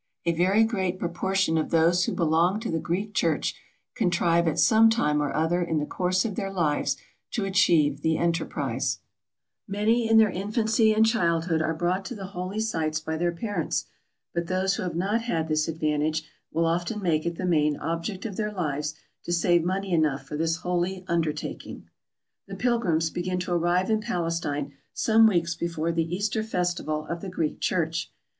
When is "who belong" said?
2.05-2.59